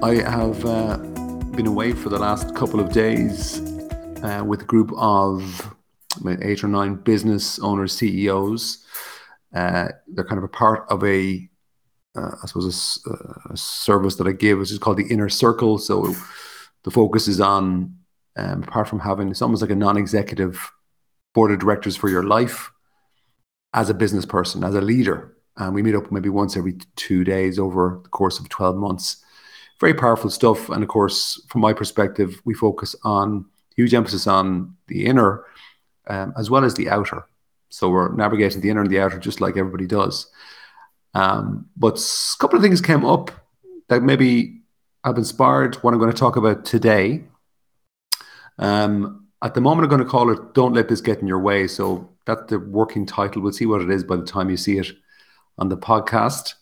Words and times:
I 0.00 0.14
have 0.14 0.64
uh, 0.64 0.96
been 1.56 1.66
away 1.66 1.90
for 1.90 2.08
the 2.08 2.20
last 2.20 2.54
couple 2.54 2.78
of 2.78 2.92
days 2.92 3.58
uh, 4.22 4.44
with 4.46 4.62
a 4.62 4.64
group 4.64 4.92
of 4.96 5.74
eight 6.40 6.62
or 6.62 6.68
nine 6.68 6.94
business 6.94 7.58
owners, 7.58 7.94
CEOs. 7.94 8.86
Uh, 9.52 9.88
they're 10.06 10.24
kind 10.24 10.38
of 10.38 10.44
a 10.44 10.48
part 10.48 10.86
of 10.88 11.02
a, 11.02 11.48
uh, 12.14 12.30
I 12.40 12.46
suppose, 12.46 13.02
a, 13.06 13.52
a, 13.52 13.56
service 13.56 14.14
that 14.16 14.28
I 14.28 14.32
give, 14.32 14.60
which 14.60 14.70
is 14.70 14.78
called 14.78 14.98
the 14.98 15.08
Inner 15.08 15.28
Circle. 15.28 15.78
So 15.78 16.14
the 16.84 16.92
focus 16.92 17.26
is 17.26 17.40
on, 17.40 17.96
um, 18.36 18.62
apart 18.62 18.86
from 18.88 19.00
having, 19.00 19.30
it's 19.30 19.42
almost 19.42 19.62
like 19.62 19.72
a 19.72 19.76
non-executive 19.76 20.70
board 21.34 21.50
of 21.50 21.58
directors 21.58 21.96
for 21.96 22.08
your 22.08 22.22
life 22.22 22.70
as 23.74 23.90
a 23.90 23.94
business 23.94 24.26
person, 24.26 24.62
as 24.62 24.76
a 24.76 24.80
leader. 24.80 25.36
And 25.56 25.74
we 25.74 25.82
meet 25.82 25.96
up 25.96 26.12
maybe 26.12 26.28
once 26.28 26.56
every 26.56 26.78
two 26.94 27.24
days 27.24 27.58
over 27.58 27.98
the 28.04 28.10
course 28.10 28.38
of 28.38 28.48
12 28.48 28.76
months 28.76 29.24
very 29.80 29.94
powerful 29.94 30.30
stuff. 30.30 30.68
And 30.70 30.82
of 30.82 30.88
course, 30.88 31.40
from 31.48 31.60
my 31.60 31.72
perspective, 31.72 32.40
we 32.44 32.54
focus 32.54 32.96
on 33.04 33.46
huge 33.76 33.94
emphasis 33.94 34.26
on 34.26 34.76
the 34.88 35.06
inner 35.06 35.44
um, 36.08 36.32
as 36.36 36.50
well 36.50 36.64
as 36.64 36.74
the 36.74 36.90
outer. 36.90 37.24
So 37.68 37.90
we're 37.90 38.12
navigating 38.14 38.60
the 38.60 38.70
inner 38.70 38.80
and 38.80 38.90
the 38.90 39.00
outer 39.00 39.18
just 39.18 39.40
like 39.40 39.56
everybody 39.56 39.86
does. 39.86 40.26
Um, 41.14 41.68
but 41.76 41.98
a 41.98 42.38
couple 42.38 42.56
of 42.56 42.62
things 42.62 42.80
came 42.80 43.04
up 43.04 43.30
that 43.88 44.02
maybe 44.02 44.62
have 45.04 45.18
inspired 45.18 45.76
what 45.76 45.92
I'm 45.92 46.00
going 46.00 46.12
to 46.12 46.16
talk 46.16 46.36
about 46.36 46.64
today. 46.64 47.24
Um, 48.58 49.26
at 49.42 49.54
the 49.54 49.60
moment, 49.60 49.84
I'm 49.84 49.90
going 49.90 50.02
to 50.02 50.10
call 50.10 50.30
it 50.30 50.54
"Don't 50.54 50.74
Let 50.74 50.88
This 50.88 51.00
Get 51.00 51.20
in 51.20 51.28
Your 51.28 51.38
Way." 51.38 51.68
So 51.68 52.10
that's 52.26 52.42
the 52.48 52.58
working 52.58 53.06
title. 53.06 53.42
We'll 53.42 53.52
see 53.52 53.66
what 53.66 53.82
it 53.82 53.90
is 53.90 54.02
by 54.02 54.16
the 54.16 54.24
time 54.24 54.50
you 54.50 54.56
see 54.56 54.78
it 54.78 54.88
on 55.58 55.68
the 55.68 55.76
podcast. 55.76 56.54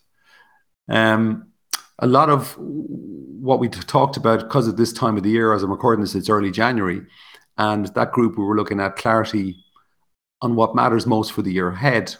Um, 0.87 1.47
a 1.99 2.07
lot 2.07 2.29
of 2.29 2.55
what 3.47 3.59
we 3.59 3.69
talked 3.69 4.17
about 4.17 4.41
because 4.41 4.67
of 4.67 4.75
this 4.75 4.91
time 4.91 5.15
of 5.15 5.23
the 5.23 5.29
year, 5.29 5.53
as 5.53 5.63
I'm 5.63 5.71
recording 5.71 6.01
this, 6.01 6.15
it's 6.15 6.27
early 6.27 6.51
January, 6.51 7.01
and 7.57 7.87
that 7.95 8.11
group 8.11 8.37
we 8.37 8.43
were 8.43 8.57
looking 8.57 8.81
at 8.81 8.97
clarity 8.97 9.63
on 10.41 10.55
what 10.55 10.75
matters 10.75 11.07
most 11.07 11.31
for 11.31 11.41
the 11.41 11.53
year 11.53 11.69
ahead, 11.69 12.13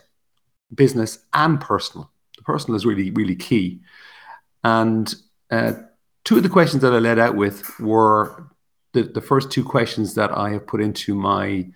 business 0.73 1.19
and 1.34 1.59
personal. 1.59 2.09
The 2.38 2.44
personal 2.44 2.78
is 2.78 2.86
really, 2.86 3.11
really 3.11 3.36
key. 3.36 3.81
And 4.64 5.14
uh, 5.52 5.73
two 6.23 6.38
of 6.38 6.44
the 6.44 6.50
questions 6.50 6.81
that 6.81 6.94
I 6.94 7.00
led 7.00 7.19
out 7.19 7.36
with 7.36 7.78
were 7.78 8.47
the, 8.94 9.03
the 9.03 9.22
first 9.22 9.52
two 9.52 9.66
questions 9.66 10.16
that 10.16 10.31
I 10.31 10.52
have 10.52 10.66
put 10.66 10.81
into 10.81 11.14
my 11.14 11.67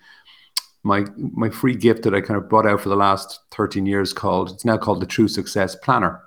my 0.84 1.06
my 1.18 1.50
free 1.50 1.76
gift 1.76 2.04
that 2.04 2.16
I 2.16 2.22
kind 2.22 2.38
of 2.38 2.50
brought 2.50 2.66
out 2.66 2.82
for 2.82 2.90
the 2.90 2.96
last 2.96 3.40
13 3.52 3.86
years 3.86 4.14
called 4.14 4.52
it's 4.52 4.66
now 4.66 4.78
called 4.78 5.02
the 5.02 5.06
True 5.06 5.28
Success 5.28 5.76
Planner. 5.76 6.22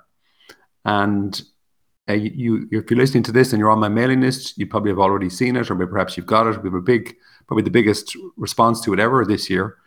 And 0.85 1.41
uh, 2.07 2.13
you, 2.13 2.67
if 2.71 2.89
you're 2.89 2.99
listening 2.99 3.23
to 3.23 3.31
this 3.31 3.51
and 3.51 3.59
you're 3.59 3.71
on 3.71 3.79
my 3.79 3.89
mailing 3.89 4.21
list, 4.21 4.57
you 4.57 4.67
probably 4.67 4.91
have 4.91 4.99
already 4.99 5.29
seen 5.29 5.55
it, 5.55 5.69
or 5.71 5.75
maybe 5.75 5.89
perhaps 5.89 6.15
you've 6.15 6.27
got 6.27 6.45
it. 6.45 6.61
We 6.61 6.67
have 6.67 6.75
a 6.75 6.81
big, 6.81 7.15
probably 7.47 7.63
the 7.63 7.71
biggest 7.71 8.15
response 8.37 8.81
to 8.81 8.93
it 8.93 8.99
ever 8.99 9.25
this 9.25 9.49
year, 9.49 9.77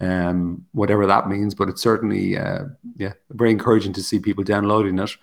um, 0.00 0.66
whatever 0.72 1.06
that 1.06 1.28
means. 1.28 1.54
But 1.54 1.70
it's 1.70 1.80
certainly, 1.80 2.36
uh, 2.36 2.64
yeah, 2.96 3.14
very 3.30 3.50
encouraging 3.50 3.94
to 3.94 4.02
see 4.02 4.18
people 4.18 4.44
downloading 4.44 4.98
it. 4.98 5.16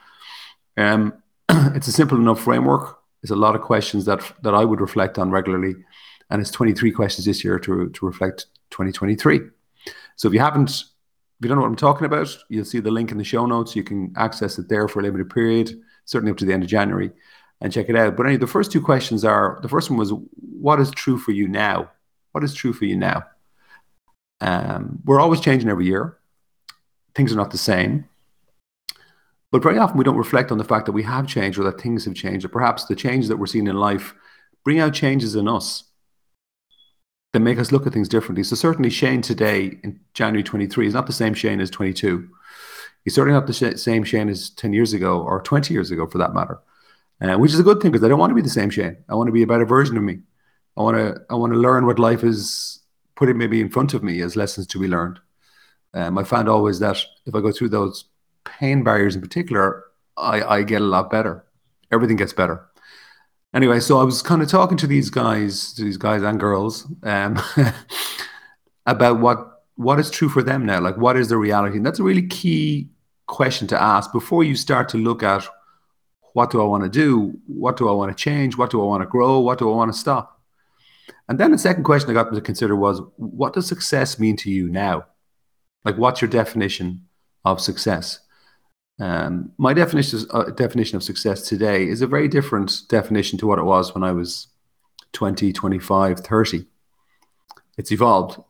Um, 0.76 1.14
it's 1.50 1.88
a 1.88 1.92
simple 1.92 2.18
enough 2.18 2.42
framework. 2.42 2.98
There's 3.22 3.32
a 3.32 3.36
lot 3.36 3.56
of 3.56 3.62
questions 3.62 4.06
that 4.06 4.24
that 4.42 4.56
I 4.56 4.66
would 4.66 4.82
reflect 4.82 5.20
on 5.20 5.30
regularly, 5.30 5.76
and 6.32 6.42
it's 6.42 6.52
23 6.52 6.92
questions 6.92 7.26
this 7.26 7.44
year 7.44 7.60
to 7.60 7.90
to 7.90 8.06
reflect 8.06 8.48
2023. 8.72 9.40
So 10.16 10.30
if 10.30 10.34
you 10.34 10.40
haven't 10.40 10.72
if 10.72 11.46
you 11.46 11.48
don't 11.50 11.58
know 11.58 11.62
what 11.62 11.70
I'm 11.70 11.76
talking 11.76 12.06
about, 12.06 12.36
you'll 12.50 12.66
see 12.66 12.80
the 12.80 12.90
link 12.90 13.12
in 13.12 13.20
the 13.20 13.24
show 13.24 13.46
notes. 13.46 13.76
You 13.76 13.84
can 13.84 14.14
access 14.18 14.58
it 14.58 14.68
there 14.68 14.88
for 14.88 15.00
a 15.00 15.04
limited 15.04 15.30
period 15.30 15.80
certainly 16.06 16.32
up 16.32 16.38
to 16.38 16.46
the 16.46 16.54
end 16.54 16.64
of 16.64 16.70
January, 16.70 17.12
and 17.62 17.72
check 17.72 17.90
it 17.90 17.96
out. 17.96 18.16
But 18.16 18.26
anyway, 18.26 18.40
the 18.40 18.48
first 18.48 18.72
two 18.72 18.82
questions 18.82 19.24
are 19.24 19.60
the 19.62 19.70
first 19.70 19.90
one 19.90 19.98
was, 20.00 20.12
What 20.12 20.80
is 20.80 20.92
true 20.92 21.18
for 21.18 21.32
you 21.32 21.48
now? 21.48 21.92
What 22.32 22.44
is 22.44 22.54
true 22.54 22.74
for 22.74 22.86
you 22.86 22.98
now? 22.98 23.24
Um, 24.42 25.00
we're 25.06 25.22
always 25.22 25.40
changing 25.40 25.70
every 25.70 25.86
year. 25.86 26.18
Things 27.16 27.32
are 27.32 27.38
not 27.38 27.52
the 27.52 27.58
same. 27.58 28.10
But 29.52 29.62
very 29.62 29.78
often 29.78 29.98
we 29.98 30.04
don't 30.04 30.18
reflect 30.18 30.52
on 30.52 30.58
the 30.58 30.64
fact 30.64 30.88
that 30.88 30.94
we 30.94 31.04
have 31.04 31.28
changed 31.28 31.60
or 31.60 31.64
that 31.66 31.80
things 31.80 32.06
have 32.06 32.16
changed, 32.16 32.44
or 32.44 32.50
perhaps 32.50 32.86
the 32.86 32.96
changes 32.96 33.30
that 33.30 33.38
we're 33.38 33.46
seeing 33.46 33.68
in 33.68 33.78
life 33.78 34.16
bring 34.64 34.80
out 34.80 34.94
changes 34.94 35.36
in 35.36 35.48
us 35.48 35.84
that 37.34 37.40
make 37.40 37.60
us 37.60 37.72
look 37.72 37.86
at 37.86 37.94
things 37.94 38.10
differently. 38.10 38.44
So 38.44 38.56
certainly 38.56 38.90
Shane 38.90 39.22
today 39.22 39.78
in 39.84 40.00
January 40.14 40.44
23 40.44 40.88
is 40.88 40.94
not 40.94 41.08
the 41.08 41.14
same 41.14 41.34
Shane 41.34 41.62
as 41.62 41.70
22. 41.70 42.30
He's 43.04 43.16
certainly 43.16 43.38
not 43.38 43.48
the 43.48 43.54
sh- 43.54 43.80
same 43.80 44.04
Shane 44.04 44.30
as 44.30 44.50
10 44.52 44.74
years 44.74 44.94
ago 44.94 45.22
or 45.22 45.42
20 45.42 45.74
years 45.74 45.92
ago 45.92 46.08
for 46.08 46.18
that 46.18 46.34
matter, 46.34 46.60
uh, 47.22 47.36
which 47.36 47.54
is 47.54 47.60
a 47.60 47.64
good 47.64 47.82
thing 47.82 47.92
because 47.92 48.04
I 48.04 48.08
don't 48.08 48.20
want 48.20 48.32
to 48.32 48.36
be 48.36 48.42
the 48.42 48.50
same 48.50 48.70
Shane. 48.70 48.98
I 49.10 49.16
want 49.16 49.28
to 49.28 49.34
be 49.34 49.44
a 49.44 49.48
better 49.48 49.66
version 49.66 49.98
of 49.98 50.04
me. 50.04 50.20
I 50.78 50.82
want 50.82 50.98
to 50.98 51.22
I 51.30 51.36
want 51.36 51.54
to 51.54 51.60
learn 51.60 51.86
what 51.86 52.00
life 52.00 52.24
is 52.24 52.80
putting 53.16 53.38
maybe 53.38 53.62
in 53.62 53.70
front 53.70 53.94
of 53.94 54.04
me 54.04 54.22
as 54.22 54.36
lessons 54.36 54.68
to 54.68 54.80
be 54.80 54.88
learned. 54.88 55.20
Um, 55.94 56.18
I 56.18 56.24
found 56.24 56.50
always 56.50 56.80
that 56.80 56.98
if 57.26 57.36
I 57.36 57.42
go 57.42 57.52
through 57.52 57.70
those 57.70 58.06
pain 58.44 58.84
barriers 58.84 59.16
in 59.16 59.22
particular, 59.22 59.84
I, 60.18 60.42
I 60.42 60.64
get 60.64 60.82
a 60.82 60.86
lot 60.86 61.12
better. 61.12 61.46
Everything 61.92 62.18
gets 62.18 62.34
better. 62.34 62.66
Anyway, 63.54 63.80
so 63.80 64.00
I 64.00 64.04
was 64.04 64.24
kind 64.24 64.42
of 64.42 64.50
talking 64.50 64.78
to 64.78 64.88
these 64.88 65.12
guys, 65.12 65.74
to 65.74 65.84
these 65.84 65.98
guys 65.98 66.24
and 66.24 66.40
girls, 66.40 66.88
um, 67.04 67.40
about 68.88 69.20
what 69.20 69.53
what 69.76 70.00
is 70.00 70.10
true 70.10 70.30
for 70.30 70.44
them 70.44 70.66
now. 70.66 70.80
Like, 70.80 70.98
what 70.98 71.18
is 71.18 71.30
the 71.30 71.38
reality? 71.38 71.78
And 71.78 71.86
that's 71.86 72.00
a 72.00 72.04
really 72.04 72.28
key 72.28 72.90
question 73.28 73.68
to 73.68 73.82
ask 73.82 74.12
before 74.12 74.44
you 74.44 74.56
start 74.56 74.90
to 74.90 74.98
look 74.98 75.24
at 75.24 75.46
what 76.34 76.52
do 76.52 76.62
I 76.62 76.66
want 76.66 76.84
to 76.84 76.90
do? 76.90 77.34
What 77.48 77.78
do 77.78 77.88
I 77.88 77.92
want 77.92 78.16
to 78.16 78.22
change? 78.22 78.58
What 78.58 78.72
do 78.72 78.82
I 78.82 78.86
want 78.86 79.02
to 79.02 79.08
grow? 79.08 79.40
What 79.40 79.60
do 79.60 79.72
I 79.72 79.76
want 79.76 79.94
to 79.94 79.98
stop? 79.98 80.42
And 81.30 81.40
then 81.40 81.52
the 81.52 81.58
second 81.58 81.84
question 81.84 82.10
I 82.10 82.14
got 82.14 82.26
them 82.26 82.36
to 82.36 82.42
consider 82.42 82.76
was 82.76 83.02
what 83.16 83.54
does 83.54 83.68
success 83.68 84.20
mean 84.20 84.36
to 84.38 84.52
you 84.52 84.68
now? 84.70 85.06
Like, 85.86 85.98
what's 85.98 86.22
your 86.22 86.30
definition 86.30 87.08
of 87.46 87.62
success? 87.62 88.20
Um, 89.00 89.52
my 89.58 89.74
definition, 89.74 90.20
uh, 90.32 90.46
definition 90.52 90.96
of 90.96 91.04
success 91.04 91.48
today 91.48 91.88
is 91.88 92.02
a 92.02 92.08
very 92.08 92.28
different 92.28 92.82
definition 92.90 93.38
to 93.40 93.48
what 93.48 93.60
it 93.60 93.64
was 93.64 93.94
when 93.94 94.04
I 94.04 94.12
was 94.12 94.48
20, 95.14 95.52
25, 95.52 96.20
30. 96.20 96.66
It's 97.78 97.92
evolved. 97.92 98.42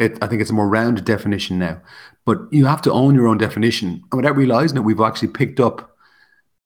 It, 0.00 0.18
I 0.22 0.26
think 0.26 0.40
it's 0.40 0.50
a 0.50 0.54
more 0.54 0.68
rounded 0.68 1.04
definition 1.04 1.58
now. 1.58 1.80
But 2.24 2.38
you 2.50 2.64
have 2.64 2.82
to 2.82 2.92
own 2.92 3.14
your 3.14 3.28
own 3.28 3.38
definition. 3.38 4.02
And 4.10 4.18
without 4.20 4.36
realizing 4.36 4.78
it, 4.78 4.84
we've 4.84 5.00
actually 5.00 5.28
picked 5.28 5.60
up, 5.60 5.96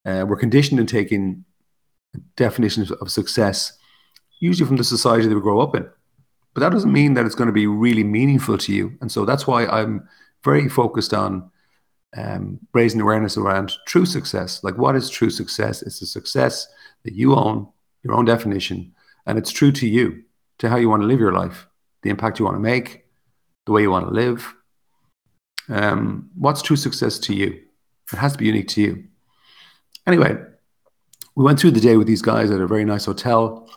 uh, 0.07 0.25
we're 0.27 0.37
conditioned 0.37 0.79
in 0.79 0.87
taking 0.87 1.45
definitions 2.37 2.93
of 2.93 3.11
success, 3.11 3.77
usually 4.39 4.67
from 4.67 4.77
the 4.77 4.85
society 4.85 5.27
that 5.27 5.35
we 5.35 5.41
grow 5.41 5.61
up 5.61 5.75
in. 5.75 5.87
But 6.55 6.61
that 6.61 6.71
doesn't 6.73 6.93
mean 6.93 7.15
that 7.15 7.27
it's 7.27 7.35
going 7.35 7.49
to 7.49 7.53
be 7.53 7.67
really 7.67 8.05
meaningful 8.05 8.57
to 8.57 8.73
you. 8.73 8.97
And 9.01 9.11
so 9.11 9.25
that's 9.25 9.47
why 9.47 9.67
I'm 9.67 10.09
very 10.45 10.69
focused 10.69 11.13
on 11.13 11.51
um, 12.17 12.61
raising 12.73 13.01
awareness 13.01 13.37
around 13.37 13.73
true 13.87 14.07
success. 14.07 14.63
Like, 14.63 14.79
what 14.79 14.95
is 14.95 15.11
true 15.11 15.31
success? 15.31 15.83
It's 15.83 16.01
a 16.03 16.07
success 16.07 16.69
that 17.03 17.15
you 17.15 17.35
own, 17.35 17.67
your 18.05 18.15
own 18.15 18.25
definition, 18.25 18.95
and 19.27 19.39
it's 19.39 19.51
true 19.51 19.73
to 19.73 19.89
you, 19.89 20.23
to 20.59 20.69
how 20.69 20.77
you 20.77 20.89
want 20.89 21.03
to 21.03 21.09
live 21.09 21.19
your 21.19 21.33
life, 21.33 21.67
the 22.03 22.11
impact 22.11 22.39
you 22.39 22.45
want 22.45 22.55
to 22.57 22.61
make, 22.61 23.04
the 23.67 23.73
way 23.73 23.83
you 23.83 23.91
want 23.91 24.07
to 24.07 24.13
live. 24.13 24.55
Um, 25.69 26.31
what's 26.37 26.63
true 26.63 26.77
success 26.77 27.19
to 27.21 27.35
you? 27.35 27.61
It 28.13 28.17
has 28.17 28.33
to 28.33 28.39
be 28.39 28.47
unique 28.47 28.69
to 28.69 28.81
you. 28.81 29.05
Anyway, 30.07 30.37
we 31.35 31.45
went 31.45 31.59
through 31.59 31.73
the 31.73 31.81
day 31.81 31.97
with 31.97 32.07
these 32.07 32.23
guys 32.23 32.51
at 32.51 32.61
a 32.61 32.67
very 32.67 32.85
nice 32.85 33.07
hotel. 33.07 33.69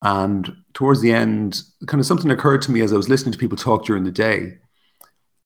And 0.00 0.56
towards 0.74 1.00
the 1.00 1.12
end, 1.12 1.62
kind 1.86 2.00
of 2.00 2.06
something 2.06 2.30
occurred 2.30 2.62
to 2.62 2.72
me 2.72 2.80
as 2.80 2.92
I 2.92 2.96
was 2.96 3.08
listening 3.08 3.32
to 3.32 3.38
people 3.38 3.56
talk 3.56 3.84
during 3.84 4.04
the 4.04 4.10
day. 4.10 4.58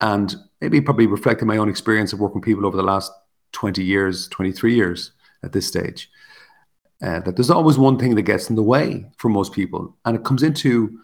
And 0.01 0.35
maybe 0.61 0.81
probably 0.81 1.07
reflecting 1.07 1.49
my 1.49 1.57
own 1.57 1.69
experience 1.69 2.13
of 2.13 2.21
working 2.21 2.41
with 2.41 2.47
people 2.47 2.67
over 2.67 2.77
the 2.77 2.83
last 2.83 3.13
20 3.53 3.83
years, 3.83 4.29
23 4.29 4.75
years 4.75 5.13
at 5.43 5.53
this 5.53 5.67
stage. 5.67 6.11
Uh, 7.03 7.21
that 7.21 7.37
there's 7.37 7.51
always 7.51 7.77
one 7.77 7.99
thing 7.99 8.15
that 8.15 8.23
gets 8.23 8.49
in 8.49 8.57
the 8.57 8.63
way 8.63 9.05
for 9.19 9.29
most 9.29 9.53
people. 9.53 9.95
And 10.07 10.17
it 10.17 10.25
comes 10.25 10.43
into 10.43 10.99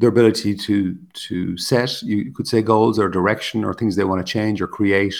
their 0.00 0.08
ability 0.08 0.54
to 0.54 0.96
to 1.12 1.56
set 1.58 2.02
you 2.02 2.32
could 2.32 2.48
say 2.48 2.62
goals 2.62 2.98
or 2.98 3.08
direction 3.08 3.64
or 3.64 3.74
things 3.74 3.96
they 3.96 4.04
want 4.04 4.24
to 4.24 4.32
change 4.32 4.60
or 4.60 4.66
create 4.66 5.14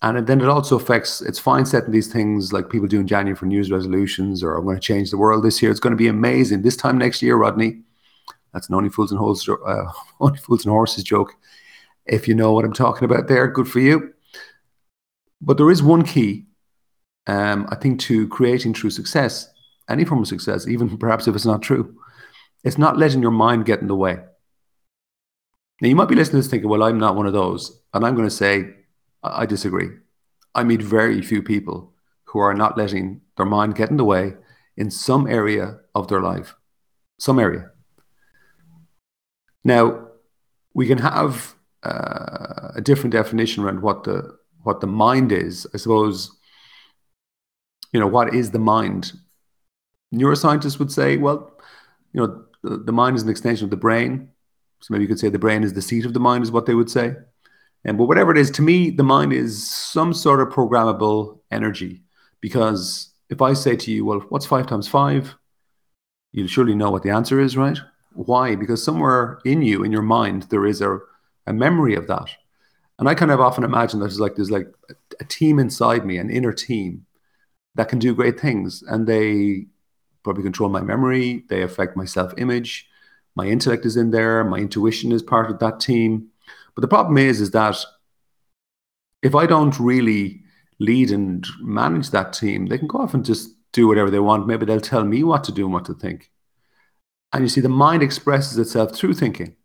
And 0.00 0.26
then 0.28 0.40
it 0.40 0.48
also 0.48 0.76
affects, 0.76 1.20
it's 1.20 1.40
fine 1.40 1.66
setting 1.66 1.90
these 1.90 2.12
things 2.12 2.52
like 2.52 2.70
people 2.70 2.86
do 2.86 3.00
in 3.00 3.08
January 3.08 3.36
for 3.36 3.46
New 3.46 3.56
Year's 3.56 3.72
resolutions 3.72 4.44
or 4.44 4.56
I'm 4.56 4.64
going 4.64 4.76
to 4.76 4.80
change 4.80 5.10
the 5.10 5.18
world 5.18 5.42
this 5.42 5.60
year. 5.60 5.72
It's 5.72 5.80
going 5.80 5.96
to 5.96 6.04
be 6.04 6.06
amazing. 6.06 6.62
This 6.62 6.76
time 6.76 6.98
next 6.98 7.20
year, 7.20 7.36
Rodney, 7.36 7.82
that's 8.52 8.68
an 8.68 8.76
only 8.76 8.90
fools 8.90 9.10
and, 9.10 9.18
holes, 9.18 9.48
uh, 9.48 9.84
only 10.20 10.38
fools 10.38 10.64
and 10.64 10.72
horses 10.72 11.02
joke. 11.02 11.34
If 12.06 12.28
you 12.28 12.34
know 12.34 12.52
what 12.52 12.64
I'm 12.64 12.72
talking 12.72 13.04
about 13.04 13.26
there, 13.26 13.48
good 13.48 13.68
for 13.68 13.80
you. 13.80 14.14
But 15.40 15.56
there 15.56 15.70
is 15.70 15.82
one 15.82 16.04
key, 16.04 16.46
um, 17.26 17.66
I 17.70 17.74
think, 17.74 18.00
to 18.02 18.28
creating 18.28 18.74
true 18.74 18.90
success, 18.90 19.50
any 19.88 20.04
form 20.04 20.22
of 20.22 20.28
success, 20.28 20.68
even 20.68 20.96
perhaps 20.96 21.26
if 21.26 21.34
it's 21.34 21.44
not 21.44 21.60
true. 21.60 21.96
It's 22.64 22.78
not 22.78 22.98
letting 22.98 23.22
your 23.22 23.30
mind 23.30 23.66
get 23.66 23.80
in 23.80 23.88
the 23.88 23.96
way. 23.96 24.18
Now, 25.80 25.88
you 25.88 25.96
might 25.96 26.08
be 26.08 26.16
listening 26.16 26.42
to 26.42 26.42
this 26.42 26.50
thinking, 26.50 26.68
well, 26.68 26.82
I'm 26.82 26.98
not 26.98 27.14
one 27.14 27.26
of 27.26 27.32
those. 27.32 27.80
And 27.94 28.04
I'm 28.04 28.14
going 28.14 28.28
to 28.28 28.34
say, 28.34 28.74
I 29.22 29.46
disagree. 29.46 29.90
I 30.54 30.64
meet 30.64 30.82
very 30.82 31.22
few 31.22 31.42
people 31.42 31.92
who 32.24 32.40
are 32.40 32.54
not 32.54 32.76
letting 32.76 33.20
their 33.36 33.46
mind 33.46 33.76
get 33.76 33.90
in 33.90 33.96
the 33.96 34.04
way 34.04 34.34
in 34.76 34.90
some 34.90 35.26
area 35.26 35.78
of 35.94 36.08
their 36.08 36.20
life. 36.20 36.54
Some 37.18 37.38
area. 37.38 37.70
Now, 39.64 40.08
we 40.74 40.86
can 40.86 40.98
have 40.98 41.54
uh, 41.82 42.72
a 42.74 42.80
different 42.82 43.12
definition 43.12 43.64
around 43.64 43.82
what 43.82 44.04
the 44.04 44.36
what 44.62 44.80
the 44.80 44.86
mind 44.86 45.32
is. 45.32 45.66
I 45.72 45.76
suppose, 45.78 46.30
you 47.92 48.00
know, 48.00 48.06
what 48.06 48.34
is 48.34 48.50
the 48.50 48.58
mind? 48.58 49.12
Neuroscientists 50.14 50.78
would 50.78 50.92
say, 50.92 51.16
well, 51.16 51.52
you 52.12 52.20
know, 52.20 52.44
the, 52.76 52.92
mind 52.92 53.16
is 53.16 53.22
an 53.22 53.28
extension 53.28 53.64
of 53.64 53.70
the 53.70 53.76
brain. 53.76 54.28
So 54.80 54.92
maybe 54.92 55.04
you 55.04 55.08
could 55.08 55.18
say 55.18 55.28
the 55.28 55.38
brain 55.38 55.64
is 55.64 55.72
the 55.72 55.82
seat 55.82 56.04
of 56.04 56.12
the 56.12 56.20
mind, 56.20 56.44
is 56.44 56.52
what 56.52 56.66
they 56.66 56.74
would 56.74 56.90
say. 56.90 57.14
And 57.84 57.96
but 57.96 58.04
whatever 58.06 58.30
it 58.30 58.38
is, 58.38 58.50
to 58.52 58.62
me, 58.62 58.90
the 58.90 59.02
mind 59.02 59.32
is 59.32 59.68
some 59.68 60.12
sort 60.12 60.40
of 60.40 60.48
programmable 60.48 61.38
energy. 61.50 62.02
Because 62.40 63.10
if 63.30 63.42
I 63.42 63.52
say 63.52 63.76
to 63.76 63.90
you, 63.90 64.04
well, 64.04 64.20
what's 64.28 64.46
five 64.46 64.66
times 64.66 64.88
five? 64.88 65.34
You'll 66.32 66.48
surely 66.48 66.74
know 66.74 66.90
what 66.90 67.02
the 67.02 67.10
answer 67.10 67.40
is, 67.40 67.56
right? 67.56 67.78
Why? 68.12 68.54
Because 68.54 68.82
somewhere 68.82 69.40
in 69.44 69.62
you, 69.62 69.84
in 69.84 69.92
your 69.92 70.02
mind, 70.02 70.44
there 70.44 70.66
is 70.66 70.80
a, 70.80 70.98
a 71.46 71.52
memory 71.52 71.94
of 71.94 72.06
that. 72.08 72.28
And 72.98 73.08
I 73.08 73.14
kind 73.14 73.30
of 73.30 73.40
often 73.40 73.64
imagine 73.64 74.00
that 74.00 74.06
there's 74.06 74.20
like 74.20 74.34
there's 74.34 74.50
like 74.50 74.68
a 75.20 75.24
team 75.24 75.58
inside 75.58 76.04
me, 76.04 76.18
an 76.18 76.30
inner 76.30 76.52
team 76.52 77.06
that 77.76 77.88
can 77.88 77.98
do 77.98 78.14
great 78.14 78.40
things. 78.40 78.82
And 78.82 79.06
they 79.06 79.66
probably 80.28 80.44
control 80.44 80.68
my 80.68 80.82
memory, 80.82 81.44
they 81.48 81.62
affect 81.62 81.96
my 81.96 82.04
self-image, 82.04 82.86
my 83.34 83.46
intellect 83.46 83.86
is 83.86 83.96
in 83.96 84.10
there, 84.10 84.44
my 84.44 84.58
intuition 84.58 85.12
is 85.12 85.22
part 85.22 85.50
of 85.50 85.58
that 85.58 85.80
team 85.80 86.30
but 86.78 86.82
the 86.82 86.86
problem 86.86 87.18
is, 87.18 87.40
is 87.40 87.50
that 87.50 87.76
if 89.20 89.34
I 89.34 89.46
don't 89.46 89.76
really 89.80 90.44
lead 90.78 91.10
and 91.10 91.44
manage 91.60 92.10
that 92.10 92.32
team, 92.32 92.66
they 92.66 92.78
can 92.78 92.86
go 92.86 92.98
off 92.98 93.14
and 93.14 93.24
just 93.24 93.50
do 93.72 93.88
whatever 93.88 94.10
they 94.10 94.20
want. 94.20 94.46
Maybe 94.46 94.64
they'll 94.64 94.80
tell 94.80 95.02
me 95.02 95.24
what 95.24 95.42
to 95.42 95.50
do 95.50 95.64
and 95.64 95.74
what 95.74 95.86
to 95.86 95.94
think. 95.94 96.30
And 97.32 97.42
you 97.42 97.48
see, 97.48 97.60
the 97.60 97.68
mind 97.68 98.04
expresses 98.04 98.58
itself 98.58 98.94
through 98.94 99.14
thinking. 99.14 99.56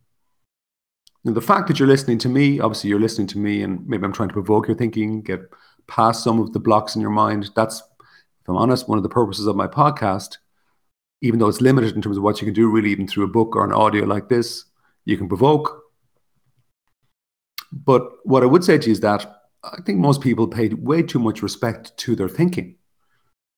Now, 1.23 1.33
the 1.33 1.39
fact 1.39 1.67
that 1.67 1.77
you're 1.77 1.87
listening 1.87 2.17
to 2.17 2.29
me, 2.29 2.59
obviously 2.59 2.89
you're 2.89 2.99
listening 2.99 3.27
to 3.27 3.37
me, 3.37 3.61
and 3.61 3.87
maybe 3.87 4.05
I'm 4.05 4.11
trying 4.11 4.29
to 4.29 4.33
provoke 4.33 4.67
your 4.67 4.75
thinking, 4.75 5.21
get 5.21 5.41
past 5.85 6.23
some 6.23 6.39
of 6.39 6.51
the 6.51 6.59
blocks 6.59 6.95
in 6.95 7.01
your 7.01 7.11
mind. 7.11 7.51
That's, 7.55 7.77
if 7.77 8.49
I'm 8.49 8.57
honest, 8.57 8.89
one 8.89 8.97
of 8.97 9.03
the 9.03 9.09
purposes 9.09 9.45
of 9.45 9.55
my 9.55 9.67
podcast. 9.67 10.37
Even 11.23 11.39
though 11.39 11.47
it's 11.47 11.61
limited 11.61 11.95
in 11.95 12.01
terms 12.01 12.17
of 12.17 12.23
what 12.23 12.39
you 12.41 12.45
can 12.45 12.53
do, 12.53 12.69
really, 12.69 12.91
even 12.91 13.07
through 13.07 13.23
a 13.23 13.35
book 13.37 13.55
or 13.55 13.63
an 13.63 13.71
audio 13.73 14.05
like 14.05 14.27
this, 14.29 14.65
you 15.05 15.17
can 15.17 15.27
provoke, 15.27 15.83
but 17.71 18.03
what 18.23 18.43
I 18.43 18.45
would 18.45 18.63
say 18.63 18.77
to 18.77 18.85
you 18.85 18.91
is 18.91 18.99
that 18.99 19.25
I 19.63 19.81
think 19.85 19.97
most 19.97 20.21
people 20.21 20.47
pay 20.47 20.69
way 20.69 21.01
too 21.01 21.19
much 21.19 21.41
respect 21.41 21.95
to 21.97 22.15
their 22.15 22.29
thinking. 22.29 22.75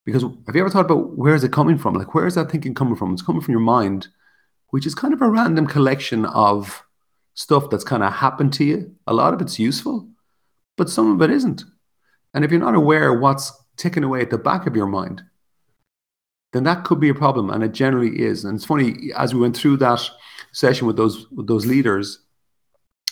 Because 0.06 0.22
have 0.22 0.56
you 0.56 0.62
ever 0.62 0.70
thought 0.70 0.86
about 0.86 1.18
where 1.18 1.34
is 1.34 1.44
it 1.44 1.52
coming 1.52 1.78
from? 1.78 1.96
Like, 1.96 2.14
where 2.14 2.28
is 2.28 2.36
that 2.36 2.52
thinking 2.52 2.76
coming 2.76 2.96
from? 2.96 3.14
It's 3.14 3.24
coming 3.24 3.42
from 3.42 3.52
your 3.52 3.62
mind, 3.62 4.08
which 4.70 4.86
is 4.86 4.96
kind 4.96 5.14
of 5.14 5.22
a 5.22 5.30
random 5.30 5.68
collection 5.68 6.26
of 6.26 6.84
stuff 7.34 7.70
that's 7.70 7.84
kind 7.84 8.04
of 8.04 8.14
happened 8.14 8.54
to 8.54 8.64
you. 8.64 8.96
A 9.08 9.14
lot 9.14 9.34
of 9.34 9.42
it's 9.42 9.60
useful, 9.60 10.08
but 10.78 10.90
some 10.90 11.12
of 11.12 11.22
it 11.22 11.34
isn't. 11.34 11.66
And 12.34 12.46
if 12.46 12.52
you're 12.52 12.60
not 12.60 12.76
aware 12.76 13.14
what's 13.14 13.52
ticking 13.76 14.04
away 14.04 14.22
at 14.22 14.30
the 14.30 14.38
back 14.38 14.68
of 14.68 14.76
your 14.76 14.88
mind, 14.88 15.24
then 16.56 16.64
that 16.64 16.86
could 16.86 17.02
be 17.02 17.10
a 17.10 17.14
problem. 17.14 17.50
And 17.50 17.64
it 17.64 17.74
generally 17.74 18.22
is. 18.22 18.46
And 18.46 18.56
it's 18.56 18.66
funny, 18.66 19.12
as 19.18 19.34
we 19.34 19.42
went 19.42 19.58
through 19.58 19.76
that 19.78 20.02
session 20.54 20.88
with 20.88 20.96
those 20.96 21.30
with 21.32 21.48
those 21.48 21.66
leaders, 21.66 22.20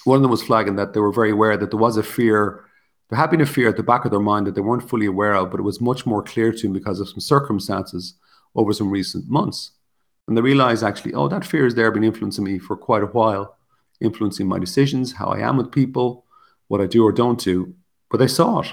one 0.05 0.15
of 0.15 0.21
them 0.21 0.31
was 0.31 0.43
flagging 0.43 0.77
that 0.77 0.93
they 0.93 1.01
were 1.01 1.11
very 1.11 1.31
aware 1.31 1.57
that 1.57 1.69
there 1.69 1.79
was 1.79 1.97
a 1.97 2.03
fear, 2.03 2.63
there 3.09 3.19
had 3.19 3.31
been 3.31 3.41
a 3.41 3.45
fear 3.45 3.67
at 3.67 3.75
the 3.75 3.83
back 3.83 4.05
of 4.05 4.11
their 4.11 4.19
mind 4.21 4.47
that 4.47 4.55
they 4.55 4.61
weren't 4.61 4.89
fully 4.89 5.05
aware 5.05 5.33
of, 5.33 5.51
but 5.51 5.59
it 5.59 5.63
was 5.63 5.81
much 5.81 6.05
more 6.05 6.23
clear 6.23 6.53
to 6.53 6.61
them 6.61 6.73
because 6.73 7.01
of 7.01 7.09
some 7.09 7.19
circumstances 7.19 8.15
over 8.55 8.71
some 8.71 8.89
recent 8.89 9.29
months. 9.29 9.71
And 10.27 10.37
they 10.37 10.41
realized 10.41 10.83
actually, 10.83 11.13
oh, 11.13 11.27
that 11.27 11.45
fear 11.45 11.65
is 11.65 11.75
there, 11.75 11.91
been 11.91 12.03
influencing 12.03 12.45
me 12.45 12.59
for 12.59 12.77
quite 12.77 13.03
a 13.03 13.07
while, 13.07 13.57
influencing 13.99 14.47
my 14.47 14.57
decisions, 14.57 15.13
how 15.13 15.27
I 15.27 15.39
am 15.39 15.57
with 15.57 15.71
people, 15.71 16.25
what 16.69 16.79
I 16.79 16.85
do 16.85 17.03
or 17.03 17.11
don't 17.11 17.39
do. 17.39 17.75
But 18.09 18.19
they 18.19 18.27
saw 18.27 18.61
it. 18.61 18.67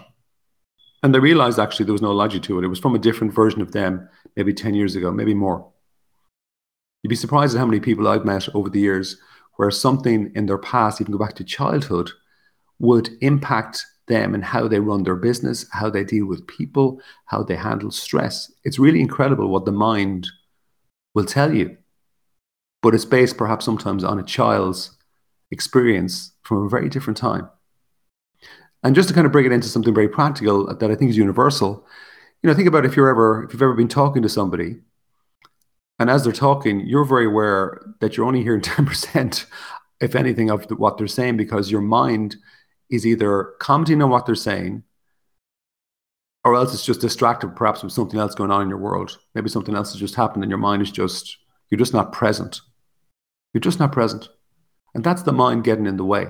And 1.02 1.14
they 1.14 1.18
realized 1.18 1.58
actually 1.58 1.86
there 1.86 1.94
was 1.94 2.02
no 2.02 2.12
logic 2.12 2.42
to 2.44 2.58
it. 2.58 2.64
It 2.64 2.68
was 2.68 2.78
from 2.78 2.94
a 2.94 2.98
different 2.98 3.32
version 3.32 3.62
of 3.62 3.72
them, 3.72 4.08
maybe 4.36 4.52
10 4.52 4.74
years 4.74 4.96
ago, 4.96 5.10
maybe 5.10 5.34
more. 5.34 5.70
You'd 7.02 7.08
be 7.08 7.16
surprised 7.16 7.54
at 7.54 7.58
how 7.58 7.66
many 7.66 7.80
people 7.80 8.06
I've 8.06 8.26
met 8.26 8.48
over 8.54 8.68
the 8.68 8.80
years 8.80 9.16
where 9.56 9.70
something 9.70 10.32
in 10.34 10.46
their 10.46 10.58
past, 10.58 11.00
even 11.00 11.12
go 11.12 11.18
back 11.18 11.34
to 11.36 11.44
childhood, 11.44 12.10
would 12.78 13.10
impact 13.20 13.84
them 14.08 14.34
and 14.34 14.44
how 14.44 14.68
they 14.68 14.80
run 14.80 15.04
their 15.04 15.16
business, 15.16 15.66
how 15.72 15.88
they 15.88 16.04
deal 16.04 16.26
with 16.26 16.46
people, 16.46 17.00
how 17.26 17.42
they 17.42 17.56
handle 17.56 17.90
stress. 17.90 18.52
It's 18.64 18.78
really 18.78 19.00
incredible 19.00 19.48
what 19.48 19.64
the 19.64 19.72
mind 19.72 20.28
will 21.14 21.24
tell 21.24 21.54
you. 21.54 21.76
But 22.82 22.94
it's 22.94 23.04
based 23.04 23.36
perhaps 23.36 23.64
sometimes 23.64 24.04
on 24.04 24.18
a 24.18 24.24
child's 24.24 24.96
experience 25.50 26.32
from 26.42 26.64
a 26.64 26.68
very 26.68 26.88
different 26.88 27.16
time. 27.16 27.48
And 28.82 28.94
just 28.94 29.08
to 29.08 29.14
kind 29.14 29.26
of 29.26 29.32
bring 29.32 29.46
it 29.46 29.52
into 29.52 29.68
something 29.68 29.94
very 29.94 30.08
practical 30.08 30.74
that 30.74 30.90
I 30.90 30.94
think 30.94 31.10
is 31.10 31.16
universal, 31.16 31.86
you 32.42 32.48
know, 32.48 32.54
think 32.54 32.68
about 32.68 32.86
if 32.86 32.96
you're 32.96 33.10
ever 33.10 33.44
if 33.44 33.52
you've 33.52 33.62
ever 33.62 33.74
been 33.74 33.88
talking 33.88 34.22
to 34.22 34.28
somebody 34.28 34.76
and 36.00 36.08
as 36.08 36.24
they're 36.24 36.32
talking, 36.32 36.80
you're 36.80 37.04
very 37.04 37.26
aware 37.26 37.78
that 38.00 38.16
you're 38.16 38.26
only 38.26 38.42
hearing 38.42 38.60
10%, 38.62 39.46
if 40.00 40.14
anything, 40.16 40.50
of 40.50 40.64
what 40.70 40.96
they're 40.96 41.06
saying 41.06 41.36
because 41.36 41.70
your 41.70 41.82
mind 41.82 42.36
is 42.88 43.06
either 43.06 43.52
commenting 43.60 44.02
on 44.02 44.10
what 44.10 44.26
they're 44.26 44.34
saying 44.34 44.82
or 46.42 46.54
else 46.54 46.72
it's 46.72 46.86
just 46.86 47.02
distracted 47.02 47.54
perhaps 47.54 47.82
with 47.82 47.92
something 47.92 48.18
else 48.18 48.34
going 48.34 48.50
on 48.50 48.62
in 48.62 48.70
your 48.70 48.78
world. 48.78 49.18
Maybe 49.34 49.50
something 49.50 49.76
else 49.76 49.92
has 49.92 50.00
just 50.00 50.14
happened 50.14 50.42
and 50.42 50.50
your 50.50 50.58
mind 50.58 50.80
is 50.80 50.90
just, 50.90 51.36
you're 51.68 51.78
just 51.78 51.92
not 51.92 52.12
present. 52.12 52.62
You're 53.52 53.60
just 53.60 53.78
not 53.78 53.92
present. 53.92 54.30
And 54.94 55.04
that's 55.04 55.22
the 55.22 55.32
mind 55.32 55.64
getting 55.64 55.86
in 55.86 55.98
the 55.98 56.04
way. 56.04 56.28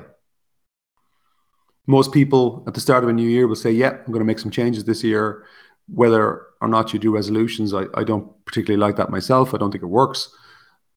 Most 1.86 2.12
people 2.12 2.62
at 2.66 2.74
the 2.74 2.80
start 2.80 3.02
of 3.02 3.10
a 3.10 3.12
new 3.12 3.28
year 3.28 3.46
will 3.46 3.56
say, 3.56 3.72
Yeah, 3.72 3.90
I'm 3.90 4.12
going 4.12 4.20
to 4.20 4.24
make 4.24 4.38
some 4.38 4.50
changes 4.50 4.84
this 4.84 5.02
year 5.02 5.44
whether 5.92 6.46
or 6.60 6.68
not 6.68 6.92
you 6.92 6.98
do 6.98 7.14
resolutions, 7.14 7.74
I, 7.74 7.84
I 7.94 8.04
don't 8.04 8.28
particularly 8.44 8.80
like 8.80 8.96
that 8.96 9.10
myself. 9.10 9.54
I 9.54 9.58
don't 9.58 9.72
think 9.72 9.82
it 9.82 9.86
works. 9.86 10.34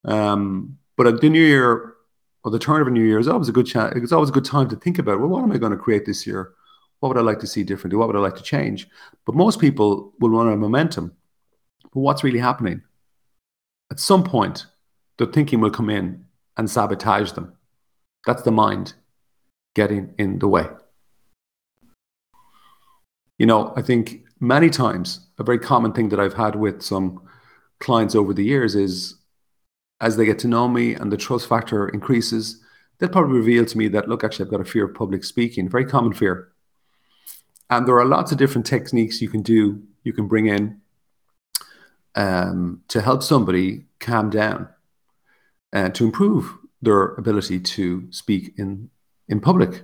Um, 0.05 0.77
but 0.97 1.07
at 1.07 1.21
the 1.21 1.29
new 1.29 1.43
year 1.43 1.95
or 2.43 2.51
the 2.51 2.59
turn 2.59 2.81
of 2.81 2.87
a 2.87 2.91
new 2.91 3.03
year 3.03 3.19
is 3.19 3.27
always 3.27 3.49
a 3.49 3.53
good 3.53 3.65
chance. 3.65 3.93
It's 3.95 4.11
always 4.11 4.29
a 4.29 4.33
good 4.33 4.45
time 4.45 4.69
to 4.69 4.75
think 4.75 4.99
about, 4.99 5.19
well, 5.19 5.29
what 5.29 5.43
am 5.43 5.51
I 5.51 5.57
going 5.57 5.71
to 5.71 5.77
create 5.77 6.05
this 6.05 6.27
year? 6.27 6.53
What 6.99 7.09
would 7.09 7.17
I 7.17 7.21
like 7.21 7.39
to 7.39 7.47
see 7.47 7.63
differently? 7.63 7.97
What 7.97 8.07
would 8.07 8.15
I 8.15 8.19
like 8.19 8.35
to 8.35 8.43
change? 8.43 8.87
But 9.25 9.35
most 9.35 9.59
people 9.59 10.13
will 10.19 10.29
run 10.29 10.47
out 10.47 10.53
of 10.53 10.59
momentum. 10.59 11.13
But 11.83 11.99
what's 11.99 12.23
really 12.23 12.39
happening? 12.39 12.81
At 13.91 13.99
some 13.99 14.23
point, 14.23 14.65
the 15.17 15.25
thinking 15.25 15.59
will 15.59 15.71
come 15.71 15.89
in 15.89 16.25
and 16.57 16.69
sabotage 16.69 17.31
them. 17.31 17.53
That's 18.25 18.43
the 18.43 18.51
mind 18.51 18.93
getting 19.75 20.13
in 20.17 20.39
the 20.39 20.47
way. 20.47 20.67
You 23.37 23.45
know, 23.45 23.73
I 23.75 23.81
think 23.81 24.23
many 24.39 24.69
times 24.69 25.27
a 25.39 25.43
very 25.43 25.59
common 25.59 25.93
thing 25.93 26.09
that 26.09 26.19
I've 26.19 26.35
had 26.35 26.55
with 26.55 26.81
some 26.81 27.21
clients 27.79 28.15
over 28.15 28.33
the 28.33 28.43
years 28.43 28.75
is 28.75 29.15
as 29.99 30.17
they 30.17 30.25
get 30.25 30.39
to 30.39 30.47
know 30.47 30.67
me 30.67 30.93
and 30.93 31.11
the 31.11 31.17
trust 31.17 31.47
factor 31.47 31.87
increases, 31.89 32.61
they'll 32.97 33.09
probably 33.09 33.37
reveal 33.37 33.65
to 33.65 33.77
me 33.77 33.87
that, 33.87 34.07
look, 34.07 34.23
actually, 34.23 34.45
I've 34.45 34.51
got 34.51 34.61
a 34.61 34.65
fear 34.65 34.85
of 34.85 34.93
public 34.93 35.23
speaking, 35.23 35.69
very 35.69 35.85
common 35.85 36.13
fear. 36.13 36.49
And 37.69 37.87
there 37.87 37.97
are 37.97 38.05
lots 38.05 38.31
of 38.31 38.37
different 38.37 38.67
techniques 38.67 39.21
you 39.21 39.29
can 39.29 39.41
do, 39.41 39.81
you 40.03 40.13
can 40.13 40.27
bring 40.27 40.47
in 40.47 40.81
um, 42.15 42.81
to 42.89 43.01
help 43.01 43.23
somebody 43.23 43.85
calm 43.99 44.29
down 44.29 44.67
and 45.71 45.95
to 45.95 46.05
improve 46.05 46.53
their 46.81 47.15
ability 47.15 47.59
to 47.59 48.11
speak 48.11 48.53
in, 48.57 48.89
in 49.27 49.39
public. 49.39 49.83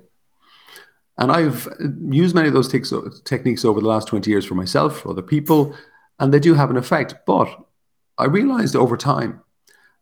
And 1.17 1.31
I've 1.31 1.67
used 2.10 2.34
many 2.34 2.48
of 2.48 2.53
those 2.53 2.69
techniques 2.69 3.65
over 3.65 3.81
the 3.81 3.88
last 3.88 4.08
20 4.08 4.29
years 4.31 4.46
for 4.46 4.55
myself, 4.55 5.01
for 5.01 5.10
other 5.10 5.22
people, 5.22 5.75
and 6.17 6.34
they 6.34 6.39
do 6.39 6.53
have 6.53 6.69
an 6.69 6.77
effect. 6.77 7.15
But 7.25 7.50
I 8.17 8.25
realized 8.25 8.75
over 8.75 8.96
time 8.96 9.41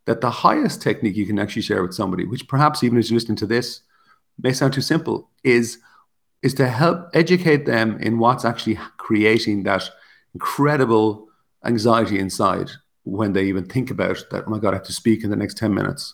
that 0.05 0.21
the 0.21 0.29
highest 0.29 0.81
technique 0.81 1.15
you 1.15 1.25
can 1.25 1.39
actually 1.39 1.63
share 1.63 1.81
with 1.81 1.93
somebody, 1.93 2.25
which 2.25 2.47
perhaps 2.47 2.83
even 2.83 2.97
as 2.97 3.09
you're 3.09 3.17
listening 3.17 3.37
to 3.37 3.47
this 3.47 3.81
may 4.39 4.53
sound 4.53 4.73
too 4.73 4.81
simple, 4.81 5.29
is 5.43 5.79
is 6.43 6.53
to 6.53 6.67
help 6.67 7.09
educate 7.15 7.65
them 7.65 7.97
in 7.99 8.19
what's 8.19 8.45
actually 8.45 8.77
creating 8.97 9.63
that 9.63 9.89
incredible 10.35 11.27
anxiety 11.65 12.19
inside 12.19 12.69
when 13.03 13.33
they 13.33 13.45
even 13.45 13.65
think 13.65 13.89
about 13.89 14.23
that, 14.29 14.43
oh 14.45 14.49
my 14.49 14.59
God, 14.59 14.73
I 14.73 14.77
have 14.77 14.85
to 14.85 14.93
speak 14.93 15.23
in 15.23 15.29
the 15.29 15.35
next 15.35 15.57
10 15.57 15.73
minutes. 15.73 16.13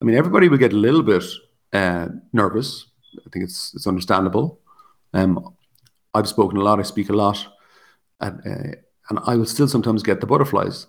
I 0.00 0.04
mean, 0.04 0.16
everybody 0.16 0.48
will 0.48 0.58
get 0.58 0.72
a 0.72 0.76
little 0.76 1.02
bit 1.02 1.22
uh, 1.76 2.08
nervous. 2.32 2.86
I 3.18 3.28
think 3.30 3.44
it's 3.44 3.74
it's 3.74 3.86
understandable. 3.86 4.60
Um, 5.12 5.54
I've 6.14 6.28
spoken 6.28 6.58
a 6.58 6.62
lot. 6.62 6.80
I 6.80 6.82
speak 6.82 7.10
a 7.10 7.12
lot, 7.24 7.46
and, 8.20 8.40
uh, 8.46 8.76
and 9.08 9.18
I 9.26 9.36
will 9.36 9.46
still 9.46 9.68
sometimes 9.68 10.02
get 10.02 10.20
the 10.20 10.26
butterflies. 10.26 10.86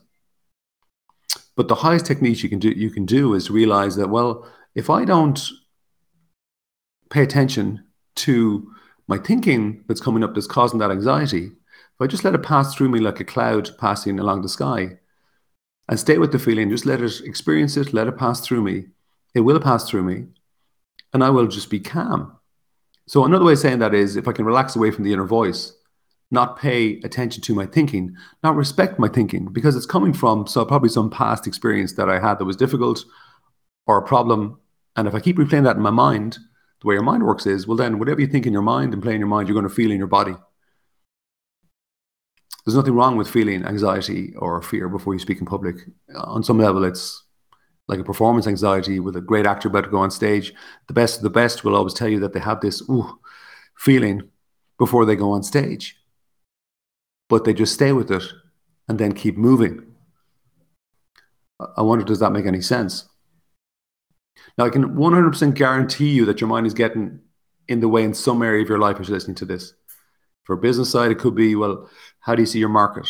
But 1.55 1.67
the 1.67 1.75
highest 1.75 2.05
technique 2.05 2.43
you 2.43 2.49
can 2.49 2.59
do 2.59 2.69
you 2.69 2.89
can 2.89 3.05
do 3.05 3.33
is 3.33 3.49
realize 3.49 3.95
that 3.97 4.09
well, 4.09 4.47
if 4.75 4.89
I 4.89 5.05
don't 5.05 5.39
pay 7.09 7.23
attention 7.23 7.83
to 8.15 8.71
my 9.07 9.17
thinking 9.17 9.83
that's 9.87 10.01
coming 10.01 10.23
up 10.23 10.33
that's 10.33 10.47
causing 10.47 10.79
that 10.79 10.91
anxiety, 10.91 11.45
if 11.45 11.99
I 12.01 12.07
just 12.07 12.23
let 12.23 12.35
it 12.35 12.43
pass 12.43 12.75
through 12.75 12.89
me 12.89 12.99
like 12.99 13.19
a 13.19 13.25
cloud 13.25 13.71
passing 13.77 14.19
along 14.19 14.41
the 14.41 14.49
sky, 14.49 14.99
and 15.89 15.99
stay 15.99 16.17
with 16.17 16.31
the 16.31 16.39
feeling, 16.39 16.69
just 16.69 16.85
let 16.85 17.01
it 17.01 17.21
experience 17.21 17.77
it, 17.77 17.93
let 17.93 18.07
it 18.07 18.17
pass 18.17 18.41
through 18.41 18.63
me. 18.63 18.85
It 19.33 19.41
will 19.41 19.59
pass 19.59 19.89
through 19.89 20.03
me, 20.03 20.27
and 21.13 21.23
I 21.23 21.29
will 21.29 21.47
just 21.47 21.69
be 21.69 21.79
calm. 21.79 22.37
So 23.07 23.23
another 23.23 23.45
way 23.45 23.53
of 23.53 23.59
saying 23.59 23.79
that 23.79 23.93
is 23.93 24.15
if 24.15 24.27
I 24.27 24.33
can 24.33 24.45
relax 24.45 24.75
away 24.75 24.91
from 24.91 25.03
the 25.03 25.13
inner 25.13 25.25
voice, 25.25 25.73
not 26.29 26.59
pay 26.59 26.99
attention 27.05 27.41
to 27.43 27.55
my 27.55 27.65
thinking, 27.65 28.15
not 28.43 28.55
respect 28.55 28.99
my 28.99 29.07
thinking, 29.07 29.45
because 29.51 29.75
it's 29.75 29.85
coming 29.85 30.11
from 30.13 30.45
so 30.45 30.65
probably 30.65 30.89
some 30.89 31.09
past 31.09 31.47
experience 31.47 31.93
that 31.93 32.09
I 32.09 32.19
had 32.19 32.37
that 32.39 32.45
was 32.45 32.57
difficult 32.57 33.05
or 33.85 33.97
a 33.97 34.05
problem. 34.05 34.59
And 34.97 35.07
if 35.07 35.15
I 35.15 35.21
keep 35.21 35.37
replaying 35.37 35.63
that 35.63 35.77
in 35.77 35.81
my 35.81 35.89
mind, 35.89 36.37
the 36.81 36.87
way 36.87 36.95
your 36.95 37.03
mind 37.03 37.23
works 37.23 37.45
is, 37.45 37.65
well, 37.65 37.77
then 37.77 37.97
whatever 37.97 38.19
you 38.19 38.27
think 38.27 38.45
in 38.45 38.53
your 38.53 38.61
mind 38.61 38.93
and 38.93 39.01
play 39.01 39.13
in 39.13 39.19
your 39.19 39.29
mind, 39.29 39.47
you're 39.47 39.55
going 39.55 39.67
to 39.67 39.73
feel 39.73 39.89
in 39.89 39.97
your 39.97 40.07
body. 40.07 40.35
There's 42.65 42.75
nothing 42.75 42.95
wrong 42.95 43.15
with 43.15 43.29
feeling 43.29 43.63
anxiety 43.63 44.33
or 44.35 44.61
fear 44.61 44.89
before 44.89 45.13
you 45.13 45.19
speak 45.19 45.39
in 45.39 45.45
public. 45.45 45.77
On 46.13 46.43
some 46.43 46.57
level, 46.57 46.83
it's 46.83 47.23
like 47.87 47.99
a 47.99 48.03
performance 48.03 48.47
anxiety 48.47 48.99
with 48.99 49.15
a 49.15 49.21
great 49.21 49.45
actor 49.45 49.69
about 49.69 49.85
to 49.85 49.89
go 49.89 49.99
on 49.99 50.11
stage. 50.11 50.53
The 50.87 50.93
best 50.93 51.17
of 51.17 51.23
the 51.23 51.29
best 51.29 51.63
will 51.63 51.75
always 51.75 51.93
tell 51.93 52.09
you 52.09 52.19
that 52.19 52.33
they 52.33 52.39
have 52.39 52.59
this 52.59 52.81
ooh, 52.89 53.19
feeling 53.77 54.29
before 54.77 55.05
they 55.05 55.15
go 55.15 55.31
on 55.31 55.43
stage. 55.43 55.95
But 57.29 57.45
they 57.45 57.53
just 57.53 57.73
stay 57.73 57.93
with 57.93 58.11
it 58.11 58.23
and 58.87 58.99
then 58.99 59.13
keep 59.13 59.37
moving. 59.37 59.85
I 61.75 61.81
wonder, 61.81 62.05
does 62.05 62.19
that 62.19 62.31
make 62.31 62.45
any 62.45 62.61
sense? 62.61 63.07
Now, 64.57 64.65
I 64.65 64.69
can 64.69 64.95
100% 64.95 65.53
guarantee 65.55 66.09
you 66.09 66.25
that 66.25 66.41
your 66.41 66.47
mind 66.47 66.67
is 66.67 66.73
getting 66.73 67.19
in 67.67 67.79
the 67.79 67.87
way 67.87 68.03
in 68.03 68.13
some 68.13 68.41
area 68.43 68.61
of 68.61 68.69
your 68.69 68.79
life 68.79 68.99
as 68.99 69.07
you're 69.07 69.15
listening 69.15 69.35
to 69.35 69.45
this. 69.45 69.73
For 70.43 70.53
a 70.53 70.57
business 70.57 70.91
side, 70.91 71.11
it 71.11 71.19
could 71.19 71.35
be, 71.35 71.55
well, 71.55 71.89
how 72.19 72.35
do 72.35 72.41
you 72.41 72.45
see 72.45 72.59
your 72.59 72.69
market? 72.69 73.07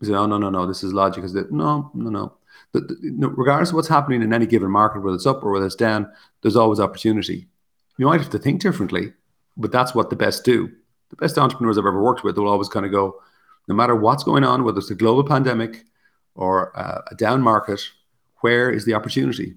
You 0.00 0.08
say, 0.08 0.14
oh, 0.14 0.26
no, 0.26 0.38
no, 0.38 0.50
no, 0.50 0.66
this 0.66 0.84
is 0.84 0.92
logic. 0.92 1.24
Is 1.24 1.32
that 1.32 1.50
no, 1.50 1.90
no, 1.94 2.10
no 2.10 2.37
regardless 2.74 3.70
of 3.70 3.74
what's 3.74 3.88
happening 3.88 4.22
in 4.22 4.32
any 4.32 4.46
given 4.46 4.70
market, 4.70 5.00
whether 5.00 5.16
it's 5.16 5.26
up 5.26 5.42
or 5.42 5.50
whether 5.52 5.66
it's 5.66 5.74
down, 5.74 6.10
there's 6.42 6.56
always 6.56 6.80
opportunity. 6.80 7.48
You 7.96 8.06
might 8.06 8.20
have 8.20 8.30
to 8.30 8.38
think 8.38 8.60
differently, 8.60 9.12
but 9.56 9.72
that's 9.72 9.94
what 9.94 10.10
the 10.10 10.16
best 10.16 10.44
do. 10.44 10.70
The 11.10 11.16
best 11.16 11.38
entrepreneurs 11.38 11.78
I've 11.78 11.86
ever 11.86 12.02
worked 12.02 12.24
with 12.24 12.36
will 12.36 12.48
always 12.48 12.68
kind 12.68 12.84
of 12.84 12.92
go, 12.92 13.20
no 13.66 13.74
matter 13.74 13.96
what's 13.96 14.22
going 14.24 14.44
on, 14.44 14.64
whether 14.64 14.78
it's 14.78 14.90
a 14.90 14.94
global 14.94 15.24
pandemic 15.24 15.84
or 16.34 16.78
uh, 16.78 17.02
a 17.10 17.14
down 17.14 17.40
market, 17.40 17.80
where 18.40 18.70
is 18.70 18.84
the 18.84 18.94
opportunity? 18.94 19.56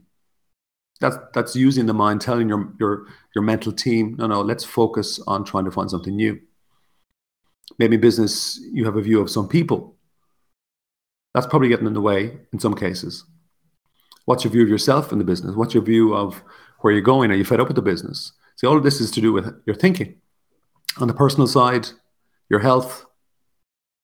That's 0.99 1.17
that's 1.33 1.55
using 1.55 1.87
the 1.87 1.93
mind, 1.93 2.21
telling 2.21 2.47
your 2.47 2.71
your 2.79 3.07
your 3.35 3.43
mental 3.43 3.71
team, 3.71 4.15
no, 4.17 4.27
no, 4.27 4.41
let's 4.41 4.63
focus 4.63 5.19
on 5.27 5.43
trying 5.43 5.65
to 5.65 5.71
find 5.71 5.89
something 5.89 6.15
new. 6.15 6.39
Maybe 7.79 7.95
in 7.95 8.01
business, 8.01 8.59
you 8.71 8.85
have 8.85 8.97
a 8.97 9.01
view 9.01 9.19
of 9.19 9.29
some 9.29 9.47
people 9.47 9.95
that's 11.33 11.47
probably 11.47 11.69
getting 11.69 11.87
in 11.87 11.93
the 11.93 12.01
way 12.01 12.39
in 12.51 12.59
some 12.59 12.75
cases. 12.75 13.25
What's 14.25 14.43
your 14.43 14.51
view 14.51 14.63
of 14.63 14.69
yourself 14.69 15.11
in 15.11 15.17
the 15.17 15.23
business? 15.23 15.55
What's 15.55 15.73
your 15.73 15.83
view 15.83 16.13
of 16.13 16.43
where 16.79 16.93
you're 16.93 17.01
going? 17.01 17.31
Are 17.31 17.35
you 17.35 17.45
fed 17.45 17.59
up 17.59 17.67
with 17.67 17.75
the 17.75 17.81
business? 17.81 18.33
See, 18.55 18.67
all 18.67 18.77
of 18.77 18.83
this 18.83 19.01
is 19.01 19.11
to 19.11 19.21
do 19.21 19.33
with 19.33 19.61
your 19.65 19.75
thinking. 19.75 20.15
On 20.99 21.07
the 21.07 21.13
personal 21.13 21.47
side, 21.47 21.87
your 22.49 22.59
health. 22.59 23.05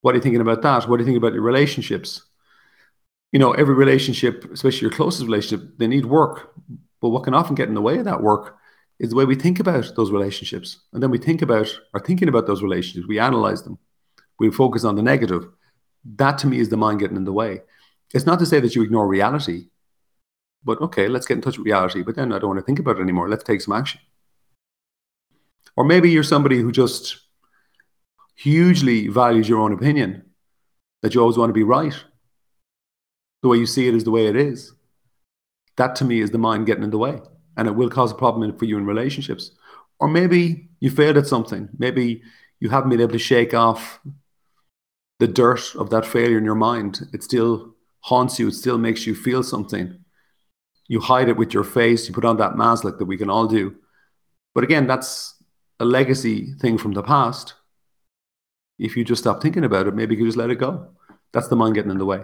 What 0.01 0.13
are 0.13 0.17
you 0.17 0.21
thinking 0.21 0.41
about 0.41 0.61
that? 0.61 0.87
What 0.87 0.97
do 0.97 1.03
you 1.03 1.05
think 1.05 1.17
about 1.17 1.33
your 1.33 1.43
relationships? 1.43 2.23
You 3.31 3.39
know, 3.39 3.51
every 3.51 3.75
relationship, 3.75 4.45
especially 4.51 4.81
your 4.81 4.91
closest 4.91 5.23
relationship, 5.23 5.77
they 5.77 5.87
need 5.87 6.05
work. 6.05 6.53
But 7.01 7.09
what 7.09 7.23
can 7.23 7.33
often 7.33 7.55
get 7.55 7.67
in 7.67 7.75
the 7.75 7.81
way 7.81 7.97
of 7.97 8.05
that 8.05 8.23
work 8.23 8.57
is 8.99 9.09
the 9.09 9.15
way 9.15 9.25
we 9.25 9.35
think 9.35 9.59
about 9.59 9.91
those 9.95 10.11
relationships. 10.11 10.79
And 10.93 11.03
then 11.03 11.11
we 11.11 11.17
think 11.17 11.41
about 11.41 11.67
or 11.93 11.99
thinking 11.99 12.29
about 12.29 12.47
those 12.47 12.63
relationships, 12.63 13.07
we 13.07 13.19
analyze 13.19 13.63
them. 13.63 13.77
We 14.39 14.49
focus 14.49 14.83
on 14.83 14.95
the 14.95 15.03
negative 15.03 15.47
that 16.15 16.37
to 16.39 16.47
me 16.47 16.59
is 16.59 16.69
the 16.69 16.77
mind 16.77 16.99
getting 16.99 17.17
in 17.17 17.25
the 17.25 17.33
way. 17.33 17.61
It's 18.13 18.25
not 18.25 18.39
to 18.39 18.45
say 18.45 18.59
that 18.59 18.75
you 18.75 18.83
ignore 18.83 19.07
reality, 19.07 19.67
but 20.63 20.81
okay, 20.81 21.07
let's 21.07 21.25
get 21.25 21.35
in 21.35 21.41
touch 21.41 21.57
with 21.57 21.65
reality. 21.65 22.03
But 22.03 22.15
then 22.15 22.31
I 22.31 22.39
don't 22.39 22.49
want 22.49 22.59
to 22.59 22.65
think 22.65 22.79
about 22.79 22.97
it 22.97 23.01
anymore. 23.01 23.29
Let's 23.29 23.43
take 23.43 23.61
some 23.61 23.75
action. 23.75 24.01
Or 25.75 25.83
maybe 25.83 26.09
you're 26.09 26.23
somebody 26.23 26.59
who 26.59 26.71
just 26.71 27.19
hugely 28.35 29.07
values 29.07 29.49
your 29.49 29.59
own 29.59 29.73
opinion, 29.73 30.23
that 31.01 31.13
you 31.13 31.21
always 31.21 31.37
want 31.37 31.49
to 31.49 31.53
be 31.53 31.63
right. 31.63 31.95
The 33.41 33.49
way 33.49 33.57
you 33.57 33.65
see 33.65 33.87
it 33.87 33.95
is 33.95 34.03
the 34.03 34.11
way 34.11 34.27
it 34.27 34.35
is. 34.35 34.73
That 35.75 35.95
to 35.97 36.05
me 36.05 36.21
is 36.21 36.31
the 36.31 36.37
mind 36.37 36.65
getting 36.65 36.83
in 36.83 36.89
the 36.89 36.97
way. 36.97 37.19
And 37.55 37.67
it 37.67 37.75
will 37.75 37.89
cause 37.89 38.11
a 38.11 38.15
problem 38.15 38.57
for 38.57 38.65
you 38.65 38.77
in 38.77 38.85
relationships. 38.85 39.51
Or 39.99 40.07
maybe 40.07 40.69
you 40.79 40.89
failed 40.89 41.17
at 41.17 41.27
something. 41.27 41.69
Maybe 41.77 42.21
you 42.59 42.69
haven't 42.69 42.89
been 42.89 43.01
able 43.01 43.13
to 43.13 43.19
shake 43.19 43.53
off 43.53 43.99
the 45.19 45.27
dirt 45.27 45.75
of 45.75 45.89
that 45.89 46.05
failure 46.05 46.37
in 46.37 46.45
your 46.45 46.55
mind. 46.55 47.07
It 47.13 47.23
still 47.23 47.75
haunts 48.01 48.39
you. 48.39 48.47
It 48.47 48.53
still 48.53 48.77
makes 48.77 49.05
you 49.07 49.15
feel 49.15 49.43
something. 49.43 49.99
You 50.87 51.01
hide 51.01 51.29
it 51.29 51.37
with 51.37 51.53
your 51.53 51.63
face. 51.63 52.07
You 52.07 52.13
put 52.13 52.25
on 52.25 52.37
that 52.37 52.55
mask 52.55 52.83
like 52.83 52.97
that 52.97 53.05
we 53.05 53.17
can 53.17 53.29
all 53.29 53.47
do. 53.47 53.75
But 54.53 54.63
again, 54.63 54.87
that's 54.87 55.35
a 55.79 55.85
legacy 55.85 56.53
thing 56.59 56.77
from 56.77 56.93
the 56.93 57.03
past. 57.03 57.53
If 58.79 58.95
you 58.95 59.03
just 59.03 59.23
stop 59.23 59.41
thinking 59.41 59.63
about 59.63 59.87
it, 59.87 59.95
maybe 59.95 60.15
you 60.15 60.25
just 60.25 60.37
let 60.37 60.49
it 60.49 60.59
go. 60.59 60.89
That's 61.33 61.47
the 61.47 61.55
mind 61.55 61.75
getting 61.75 61.91
in 61.91 61.97
the 61.97 62.05
way. 62.05 62.21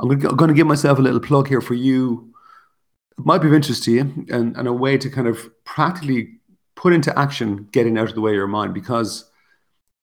I'm 0.00 0.18
going 0.18 0.48
to 0.48 0.54
give 0.54 0.66
myself 0.66 0.98
a 0.98 1.02
little 1.02 1.20
plug 1.20 1.48
here 1.48 1.60
for 1.60 1.74
you. 1.74 2.32
It 3.18 3.24
might 3.24 3.38
be 3.38 3.48
of 3.48 3.54
interest 3.54 3.84
to 3.84 3.92
you 3.92 4.26
and, 4.30 4.56
and 4.56 4.68
a 4.68 4.72
way 4.72 4.98
to 4.98 5.10
kind 5.10 5.26
of 5.26 5.50
practically 5.64 6.38
put 6.74 6.92
into 6.92 7.16
action 7.18 7.68
getting 7.72 7.98
out 7.98 8.08
of 8.08 8.14
the 8.14 8.20
way 8.20 8.30
of 8.30 8.36
your 8.36 8.46
mind 8.46 8.74
because 8.74 9.30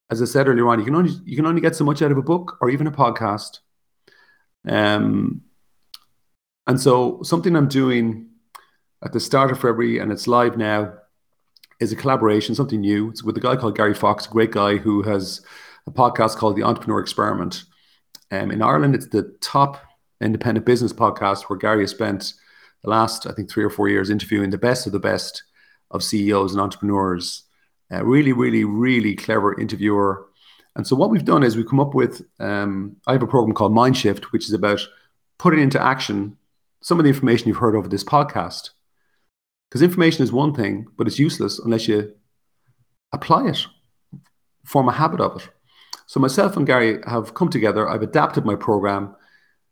as 0.10 0.22
I 0.22 0.26
said 0.26 0.48
earlier 0.48 0.68
on, 0.68 0.80
you 0.80 0.86
can 0.86 0.96
only 0.96 1.12
you 1.26 1.36
can 1.36 1.46
only 1.46 1.62
get 1.62 1.76
so 1.76 1.84
much 1.84 2.02
out 2.02 2.12
of 2.12 2.18
a 2.18 2.22
book 2.22 2.58
or 2.62 2.70
even 2.70 2.88
a 2.88 2.92
podcast. 2.92 3.60
Um, 4.68 5.42
and 6.68 6.80
so 6.80 7.22
something 7.24 7.56
I'm 7.56 7.68
doing 7.68 8.30
at 9.04 9.12
the 9.12 9.20
start 9.20 9.52
of 9.52 9.58
February, 9.58 10.00
and 10.00 10.12
it's 10.12 10.28
live 10.28 10.58
now, 10.58 10.94
is 11.80 11.92
a 11.92 11.96
collaboration, 11.96 12.56
something 12.56 12.80
new. 12.80 13.10
It's 13.10 13.24
with 13.24 13.38
a 13.38 13.42
guy 13.42 13.56
called 13.56 13.76
Gary 13.76 13.94
Fox, 13.94 14.26
a 14.26 14.30
great 14.30 14.52
guy 14.52 14.78
who 14.78 15.02
has 15.04 15.42
a 15.88 15.92
podcast 15.92 16.38
called 16.38 16.56
The 16.56 16.64
Entrepreneur 16.64 17.00
Experiment. 17.00 17.64
Um, 18.32 18.52
in 18.52 18.62
Ireland, 18.62 18.96
it's 18.96 19.08
the 19.08 19.36
top 19.42 19.82
independent 20.22 20.66
business 20.66 20.94
podcast 20.94 21.44
where 21.44 21.60
Gary 21.60 21.82
has 21.82 21.92
spent 21.92 22.34
the 22.84 22.90
last, 22.90 23.28
I 23.28 23.34
think, 23.34 23.50
three 23.50 23.64
or 23.64 23.70
four 23.70 23.90
years 23.90 24.10
interviewing 24.10 24.50
the 24.50 24.58
best 24.58 24.86
of 24.86 24.94
the 24.94 25.00
best 25.00 25.44
of 25.92 26.04
CEOs 26.04 26.54
and 26.54 26.62
entrepreneurs 26.62 27.44
a 27.92 28.04
really, 28.04 28.34
really, 28.34 28.64
really 28.64 29.16
clever 29.16 29.60
interviewer. 29.60 30.26
And 30.76 30.88
so 30.88 30.96
what 30.96 31.10
we've 31.10 31.26
done 31.26 31.44
is 31.44 31.56
we've 31.56 31.68
come 31.68 31.80
up 31.80 31.94
with, 31.94 32.24
um, 32.40 32.98
I 33.06 33.14
have 33.14 33.24
a 33.24 33.28
program 33.28 33.54
called 33.54 33.74
Mindshift, 33.74 34.26
which 34.26 34.46
is 34.46 34.54
about 34.54 34.82
putting 35.38 35.60
into 35.60 35.82
action 35.82 36.38
some 36.82 37.00
of 37.00 37.04
the 37.04 37.10
information 37.10 37.48
you've 37.48 37.58
heard 37.58 37.76
over 37.76 37.88
this 37.88 38.04
podcast. 38.04 38.72
Because 39.70 39.82
information 39.82 40.24
is 40.24 40.32
one 40.32 40.54
thing, 40.54 40.86
but 40.98 41.08
it's 41.08 41.20
useless 41.20 41.60
unless 41.60 41.88
you 41.88 42.14
apply 43.12 43.48
it, 43.48 43.66
form 44.66 44.88
a 44.90 44.94
habit 44.94 45.22
of 45.22 45.42
it. 45.42 45.50
So 46.06 46.20
myself 46.20 46.58
and 46.58 46.68
Gary 46.68 47.00
have 47.08 47.34
come 47.34 47.50
together. 47.50 47.88
I've 47.88 48.02
adapted 48.02 48.46
my 48.46 48.56
program 48.56 49.16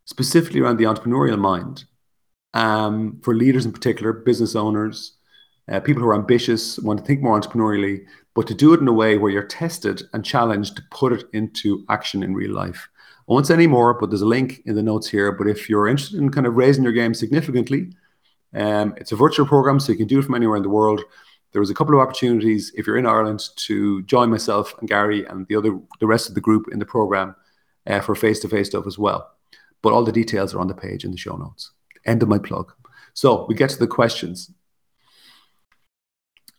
specifically 0.06 0.60
around 0.60 0.78
the 0.78 0.84
entrepreneurial 0.84 1.38
mind 1.38 1.84
um, 2.54 3.20
for 3.22 3.34
leaders 3.34 3.64
in 3.64 3.72
particular, 3.72 4.12
business 4.12 4.56
owners, 4.56 5.16
uh, 5.70 5.80
people 5.80 6.02
who 6.02 6.08
are 6.08 6.14
ambitious, 6.14 6.78
want 6.78 6.98
to 6.98 7.04
think 7.04 7.22
more 7.22 7.38
entrepreneurially, 7.38 8.04
but 8.34 8.46
to 8.46 8.54
do 8.54 8.72
it 8.72 8.80
in 8.80 8.88
a 8.88 8.92
way 8.92 9.18
where 9.18 9.30
you're 9.30 9.42
tested 9.42 10.02
and 10.12 10.24
challenged 10.24 10.76
to 10.76 10.82
put 10.90 11.12
it 11.12 11.24
into 11.32 11.84
action 11.88 12.22
in 12.22 12.34
real 12.34 12.52
life. 12.52 12.88
I 13.28 13.32
won't 13.32 13.46
say 13.46 13.54
any 13.54 13.66
more, 13.66 13.94
but 13.94 14.10
there's 14.10 14.22
a 14.22 14.26
link 14.26 14.62
in 14.66 14.74
the 14.74 14.82
notes 14.82 15.08
here. 15.08 15.30
But 15.32 15.46
if 15.46 15.68
you're 15.68 15.86
interested 15.86 16.20
in 16.20 16.30
kind 16.30 16.46
of 16.46 16.54
raising 16.54 16.82
your 16.82 16.92
game 16.92 17.14
significantly, 17.14 17.92
um, 18.54 18.94
it's 18.96 19.12
a 19.12 19.16
virtual 19.16 19.46
program, 19.46 19.78
so 19.78 19.92
you 19.92 19.98
can 19.98 20.08
do 20.08 20.18
it 20.18 20.24
from 20.24 20.34
anywhere 20.34 20.56
in 20.56 20.62
the 20.62 20.68
world. 20.68 21.02
There 21.52 21.62
is 21.62 21.70
a 21.70 21.74
couple 21.74 21.94
of 21.94 22.00
opportunities 22.00 22.72
if 22.74 22.86
you're 22.86 22.96
in 22.96 23.06
Ireland 23.06 23.42
to 23.56 24.02
join 24.02 24.30
myself 24.30 24.74
and 24.80 24.88
Gary 24.88 25.24
and 25.26 25.46
the 25.48 25.56
other 25.56 25.78
the 26.00 26.06
rest 26.06 26.28
of 26.28 26.34
the 26.34 26.40
group 26.40 26.68
in 26.72 26.78
the 26.78 26.86
program 26.86 27.36
uh, 27.86 28.00
for 28.00 28.14
face-to-face 28.14 28.68
stuff 28.68 28.86
as 28.86 28.98
well. 28.98 29.30
But 29.82 29.92
all 29.92 30.04
the 30.04 30.12
details 30.12 30.54
are 30.54 30.60
on 30.60 30.68
the 30.68 30.74
page 30.74 31.04
in 31.04 31.10
the 31.10 31.16
show 31.16 31.36
notes. 31.36 31.72
End 32.06 32.22
of 32.22 32.28
my 32.28 32.38
plug. 32.38 32.72
So 33.14 33.46
we 33.48 33.54
get 33.54 33.70
to 33.70 33.78
the 33.78 33.86
questions. 33.86 34.50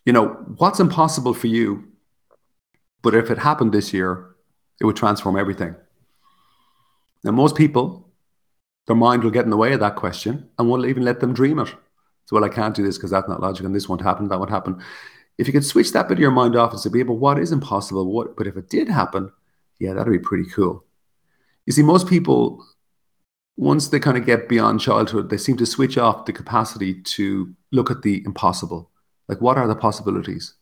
You 0.06 0.14
know, 0.14 0.28
what's 0.58 0.80
impossible 0.80 1.34
for 1.34 1.48
you, 1.48 1.86
but 3.02 3.16
if 3.16 3.32
it 3.32 3.38
happened 3.38 3.72
this 3.72 3.94
year, 3.94 4.36
it 4.82 4.86
would 4.86 4.96
transform 4.96 5.38
everything. 5.38 5.76
Now, 7.24 7.32
most 7.32 7.56
people, 7.56 8.10
their 8.88 8.96
mind 8.96 9.24
will 9.24 9.32
get 9.32 9.46
in 9.46 9.50
the 9.50 9.58
way 9.58 9.72
of 9.74 9.80
that 9.80 9.96
question 9.96 10.50
and 10.58 10.68
won't 10.68 10.86
even 10.86 11.04
let 11.04 11.22
them 11.22 11.34
dream 11.34 11.60
it. 11.60 11.70
So, 12.26 12.36
well, 12.36 12.44
I 12.44 12.50
can't 12.50 12.76
do 12.76 12.84
this 12.84 12.98
because 12.98 13.12
that's 13.12 13.30
not 13.30 13.42
logical 13.42 13.68
and 13.68 13.76
this 13.76 13.88
won't 13.88 14.02
happen, 14.02 14.28
that 14.28 14.40
won't 14.40 14.52
happen. 14.52 14.82
If 15.38 15.48
you 15.48 15.54
could 15.54 15.66
switch 15.66 15.94
that 15.94 16.08
bit 16.08 16.18
of 16.18 16.22
your 16.22 16.32
mind 16.32 16.56
off 16.56 16.72
and 16.72 16.80
say, 16.80 17.04
but 17.04 17.14
what 17.14 17.40
is 17.40 17.52
impossible? 17.52 18.12
What, 18.12 18.36
but 18.36 18.48
if 18.48 18.58
it 18.58 18.70
did 18.70 18.90
happen, 18.90 19.32
yeah, 19.80 19.94
that'd 19.94 20.12
be 20.12 20.20
pretty 20.20 20.50
cool. 20.50 20.86
You 21.66 21.74
see, 21.74 21.82
most 21.82 22.08
people, 22.08 22.66
once 23.58 23.88
they 23.88 24.00
kind 24.00 24.18
of 24.18 24.26
get 24.26 24.50
beyond 24.50 24.82
childhood, 24.82 25.30
they 25.30 25.38
seem 25.38 25.58
to 25.58 25.66
switch 25.66 25.98
off 25.98 26.26
the 26.26 26.34
capacity 26.34 27.02
to 27.02 27.54
look 27.72 27.90
at 27.90 28.02
the 28.02 28.22
impossible. 28.26 28.92
Like, 29.28 29.42
what 29.42 29.58
are 29.58 29.68
the 29.68 29.76
possibilities? 29.76 30.56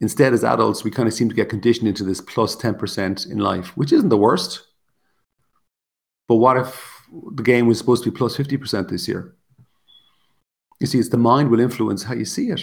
Instead, 0.00 0.32
as 0.32 0.44
adults, 0.44 0.84
we 0.84 0.90
kind 0.90 1.08
of 1.08 1.14
seem 1.14 1.28
to 1.28 1.34
get 1.34 1.48
conditioned 1.48 1.88
into 1.88 2.04
this 2.04 2.20
plus 2.20 2.56
10% 2.56 3.30
in 3.30 3.38
life, 3.38 3.76
which 3.76 3.92
isn't 3.92 4.08
the 4.08 4.18
worst. 4.18 4.66
But 6.28 6.36
what 6.36 6.56
if 6.56 7.02
the 7.36 7.42
game 7.42 7.66
was 7.66 7.78
supposed 7.78 8.04
to 8.04 8.10
be 8.10 8.16
plus 8.16 8.36
50% 8.36 8.88
this 8.88 9.06
year? 9.06 9.34
You 10.80 10.86
see, 10.86 10.98
it's 10.98 11.08
the 11.08 11.16
mind 11.16 11.50
will 11.50 11.60
influence 11.60 12.02
how 12.02 12.14
you 12.14 12.24
see 12.24 12.50
it. 12.50 12.62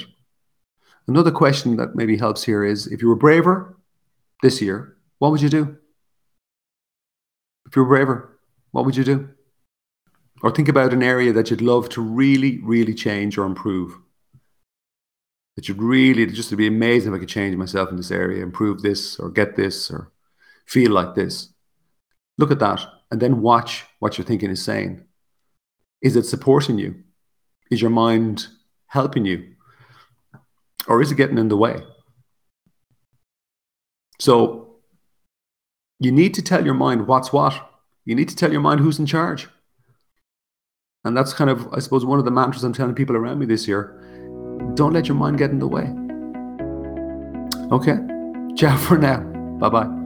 Another 1.07 1.31
question 1.31 1.77
that 1.77 1.95
maybe 1.95 2.17
helps 2.17 2.43
here 2.43 2.63
is 2.63 2.87
if 2.87 3.01
you 3.01 3.07
were 3.07 3.15
braver 3.15 3.77
this 4.43 4.61
year, 4.61 4.97
what 5.19 5.31
would 5.31 5.41
you 5.41 5.49
do? 5.49 5.77
If 7.65 7.75
you 7.75 7.83
were 7.83 7.87
braver, 7.87 8.39
what 8.71 8.85
would 8.85 8.97
you 8.97 9.03
do? 9.03 9.29
Or 10.43 10.51
think 10.51 10.67
about 10.67 10.93
an 10.93 11.03
area 11.03 11.31
that 11.33 11.49
you'd 11.49 11.61
love 11.61 11.89
to 11.89 12.01
really, 12.01 12.59
really 12.63 12.93
change 12.93 13.37
or 13.37 13.45
improve. 13.45 13.97
That 15.55 15.67
you'd 15.67 15.81
really 15.81 16.25
just 16.27 16.55
be 16.55 16.67
amazing 16.67 17.11
if 17.11 17.17
I 17.17 17.19
could 17.19 17.29
change 17.29 17.55
myself 17.55 17.89
in 17.89 17.97
this 17.97 18.11
area, 18.11 18.41
improve 18.41 18.81
this, 18.81 19.19
or 19.19 19.29
get 19.29 19.55
this, 19.55 19.91
or 19.91 20.11
feel 20.65 20.91
like 20.91 21.15
this. 21.15 21.49
Look 22.37 22.51
at 22.51 22.59
that 22.59 22.85
and 23.11 23.21
then 23.21 23.41
watch 23.41 23.83
what 23.99 24.17
your 24.17 24.25
thinking 24.25 24.49
is 24.49 24.63
saying. 24.63 25.03
Is 26.01 26.15
it 26.15 26.25
supporting 26.25 26.79
you? 26.79 27.03
Is 27.69 27.81
your 27.81 27.91
mind 27.91 28.47
helping 28.87 29.25
you? 29.25 29.55
Or 30.87 31.01
is 31.01 31.11
it 31.11 31.15
getting 31.15 31.37
in 31.37 31.49
the 31.49 31.57
way? 31.57 31.83
So 34.19 34.77
you 35.99 36.11
need 36.11 36.33
to 36.35 36.41
tell 36.41 36.65
your 36.65 36.73
mind 36.73 37.07
what's 37.07 37.31
what. 37.31 37.69
You 38.05 38.15
need 38.15 38.29
to 38.29 38.35
tell 38.35 38.51
your 38.51 38.61
mind 38.61 38.79
who's 38.79 38.99
in 38.99 39.05
charge. 39.05 39.47
And 41.03 41.15
that's 41.15 41.33
kind 41.33 41.49
of, 41.49 41.71
I 41.73 41.79
suppose, 41.79 42.05
one 42.05 42.19
of 42.19 42.25
the 42.25 42.31
mantras 42.31 42.63
I'm 42.63 42.73
telling 42.73 42.95
people 42.95 43.15
around 43.15 43.39
me 43.39 43.45
this 43.45 43.67
year. 43.67 44.00
Don't 44.75 44.93
let 44.93 45.07
your 45.07 45.15
mind 45.15 45.37
get 45.37 45.51
in 45.51 45.59
the 45.59 45.67
way. 45.67 45.89
Okay. 47.71 47.97
Ciao 48.55 48.77
for 48.77 48.97
now. 48.97 49.19
Bye 49.59 49.69
bye. 49.69 50.00